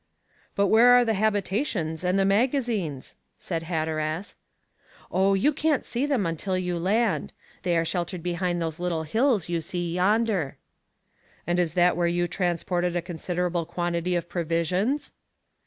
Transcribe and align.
"But 0.55 0.65
where 0.69 0.93
are 0.95 1.05
the 1.05 1.13
habitations 1.13 2.03
and 2.03 2.17
the 2.17 2.25
magazines?" 2.25 3.13
said 3.37 3.61
Hatteras. 3.61 4.33
"Oh, 5.11 5.35
you 5.35 5.53
can't 5.53 5.85
see 5.85 6.07
them 6.07 6.25
till 6.37 6.57
you 6.57 6.79
land; 6.79 7.33
they 7.61 7.77
are 7.77 7.85
sheltered 7.85 8.23
behind 8.23 8.59
those 8.59 8.79
little 8.79 9.03
hills 9.03 9.47
you 9.47 9.61
see 9.61 9.93
yonder." 9.93 10.57
"And 11.45 11.59
is 11.59 11.75
that 11.75 11.95
where 11.95 12.07
you 12.07 12.25
transported 12.27 12.95
a 12.95 13.01
considerable 13.03 13.67
quantity 13.67 14.15
of 14.15 14.27
provisions?" 14.27 15.11